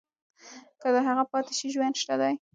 [0.81, 2.27] که هغه پاتې شي ژوند شته.